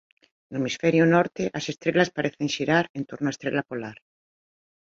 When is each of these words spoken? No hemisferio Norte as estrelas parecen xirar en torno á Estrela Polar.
No 0.51 0.57
hemisferio 0.59 1.03
Norte 1.15 1.43
as 1.57 1.65
estrelas 1.73 2.13
parecen 2.17 2.47
xirar 2.55 2.85
en 2.97 3.03
torno 3.09 3.27
á 3.29 3.33
Estrela 3.33 3.67
Polar. 3.69 3.97